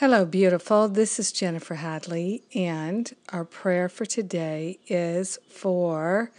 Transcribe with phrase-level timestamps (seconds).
[0.00, 0.88] Hello, beautiful.
[0.88, 6.30] This is Jennifer Hadley, and our prayer for today is for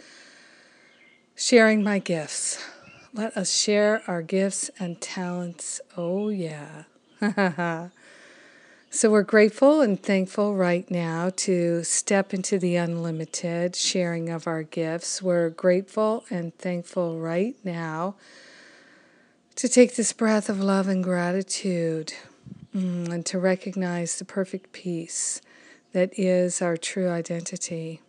[1.36, 2.60] sharing my gifts.
[3.14, 5.80] Let us share our gifts and talents.
[5.96, 6.82] Oh, yeah.
[8.90, 14.64] so, we're grateful and thankful right now to step into the unlimited sharing of our
[14.64, 15.22] gifts.
[15.22, 18.16] We're grateful and thankful right now
[19.54, 22.14] to take this breath of love and gratitude
[22.72, 25.40] and to recognize the perfect peace
[25.92, 28.00] that is our true identity.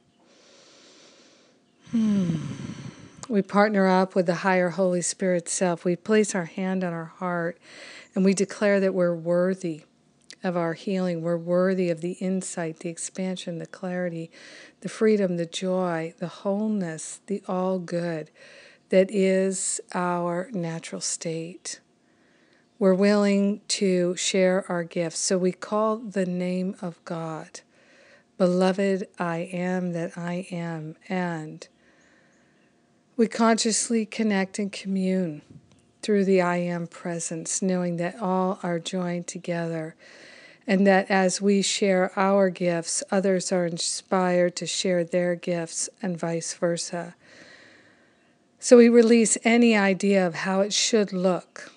[1.92, 2.38] Hmm.
[3.30, 5.86] We partner up with the higher Holy Spirit self.
[5.86, 7.58] We place our hand on our heart
[8.16, 9.84] and we declare that we're worthy
[10.44, 11.22] of our healing.
[11.22, 14.30] We're worthy of the insight, the expansion, the clarity,
[14.82, 18.30] the freedom, the joy, the wholeness, the all good
[18.90, 21.80] that is our natural state.
[22.80, 25.20] We're willing to share our gifts.
[25.20, 27.62] So we call the name of God.
[28.38, 30.96] Beloved, I am that I am.
[31.08, 31.68] And
[33.16, 35.44] we consciously connect and commune
[36.02, 39.96] through the I am presence, knowing that all are joined together
[40.66, 46.18] and that as we share our gifts, others are inspired to share their gifts and
[46.18, 47.16] vice versa.
[48.60, 51.72] So we release any idea of how it should look.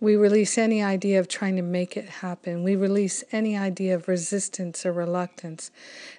[0.00, 2.62] We release any idea of trying to make it happen.
[2.62, 5.72] We release any idea of resistance or reluctance.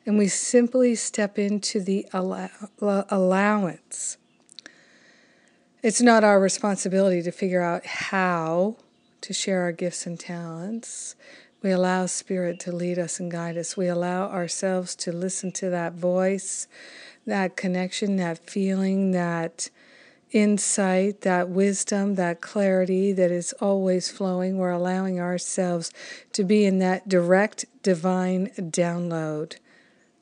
[0.06, 2.50] And we simply step into the allow-
[2.82, 4.18] allowance.
[5.82, 8.76] It's not our responsibility to figure out how
[9.22, 11.16] to share our gifts and talents.
[11.62, 13.78] We allow Spirit to lead us and guide us.
[13.78, 16.68] We allow ourselves to listen to that voice,
[17.26, 19.70] that connection, that feeling, that
[20.32, 24.58] insight, that wisdom, that clarity that is always flowing.
[24.58, 25.92] We're allowing ourselves
[26.34, 29.58] to be in that direct divine download.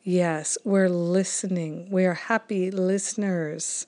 [0.04, 1.90] Yes, we're listening.
[1.92, 3.88] We are happy listeners,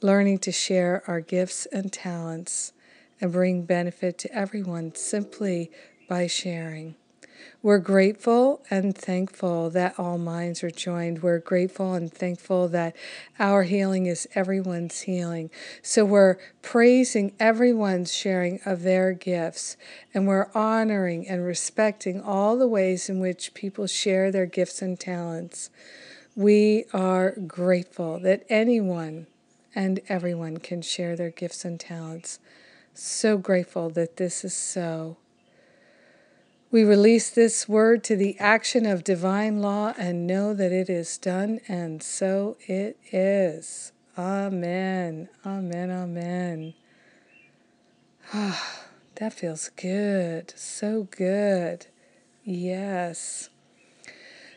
[0.00, 2.72] learning to share our gifts and talents
[3.20, 5.70] and bring benefit to everyone simply
[6.08, 6.94] by sharing.
[7.62, 11.22] We're grateful and thankful that all minds are joined.
[11.22, 12.94] We're grateful and thankful that
[13.38, 15.50] our healing is everyone's healing.
[15.82, 19.76] So we're praising everyone's sharing of their gifts,
[20.14, 24.98] and we're honoring and respecting all the ways in which people share their gifts and
[24.98, 25.70] talents.
[26.36, 29.26] We are grateful that anyone
[29.74, 32.38] and everyone can share their gifts and talents.
[32.94, 35.16] So grateful that this is so.
[36.70, 41.16] We release this word to the action of divine law and know that it is
[41.16, 43.92] done, and so it is.
[44.18, 45.28] Amen.
[45.44, 45.90] Amen.
[45.92, 46.74] Amen.
[48.34, 48.80] Ah,
[49.14, 50.52] that feels good.
[50.56, 51.86] So good.
[52.42, 53.48] Yes.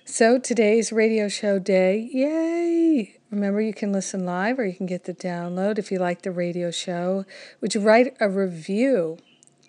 [0.03, 3.19] So today's radio show day, yay!
[3.29, 6.31] Remember, you can listen live or you can get the download if you like the
[6.31, 7.25] radio show.
[7.61, 9.19] Would you write a review?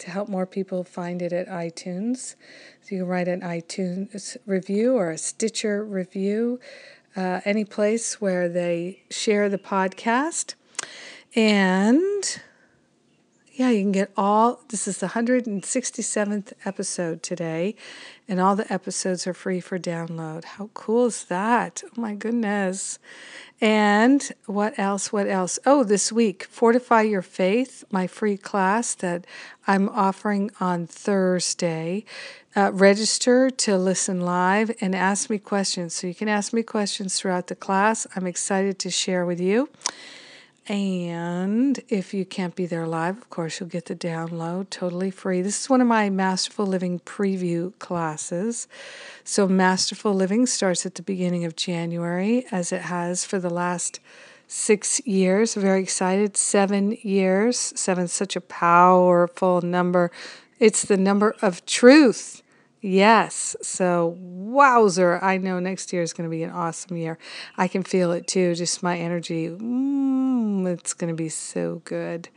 [0.00, 2.34] To help more people find it at iTunes.
[2.83, 6.59] So you can write an iTunes review or a Stitcher review,
[7.16, 10.55] uh, any place where they share the podcast.
[11.34, 12.41] And
[13.60, 17.75] yeah, you can get all, this is the 167th episode today,
[18.26, 20.44] and all the episodes are free for download.
[20.44, 21.82] How cool is that?
[21.84, 22.99] Oh my goodness.
[23.60, 25.12] And what else?
[25.12, 25.59] What else?
[25.66, 29.26] Oh, this week, Fortify Your Faith, my free class that
[29.66, 32.06] I'm offering on Thursday.
[32.56, 35.94] Uh, register to listen live and ask me questions.
[35.94, 38.06] So you can ask me questions throughout the class.
[38.17, 39.69] I'm excited to share with you.
[40.68, 45.42] And if you can't be there live, of course, you'll get the download totally free.
[45.42, 48.68] This is one of my Masterful Living preview classes.
[49.24, 54.00] So, Masterful Living starts at the beginning of January, as it has for the last
[54.46, 55.54] six years.
[55.54, 56.36] Very excited.
[56.36, 57.56] Seven years.
[57.74, 60.10] Seven, such a powerful number.
[60.58, 62.42] It's the number of truth.
[62.82, 63.56] Yes.
[63.62, 65.22] So, wowzer.
[65.22, 67.18] I know next year is going to be an awesome year.
[67.56, 68.54] I can feel it too.
[68.54, 69.48] Just my energy.
[69.48, 70.30] Mm,
[70.66, 72.28] it's going to be so good.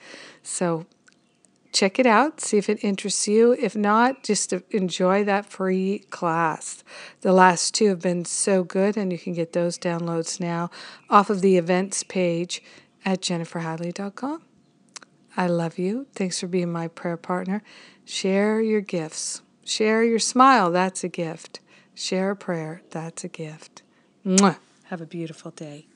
[0.41, 0.85] So,
[1.73, 3.53] check it out, see if it interests you.
[3.53, 6.83] If not, just enjoy that free class.
[7.21, 10.69] The last two have been so good, and you can get those downloads now
[11.09, 12.61] off of the events page
[13.03, 14.43] at jenniferhadley.com.
[15.35, 16.07] I love you.
[16.13, 17.63] Thanks for being my prayer partner.
[18.05, 19.41] Share your gifts.
[19.65, 20.71] Share your smile.
[20.71, 21.59] That's a gift.
[21.95, 22.81] Share a prayer.
[22.91, 23.81] That's a gift.
[24.25, 24.57] Mwah.
[24.85, 25.87] Have a beautiful day.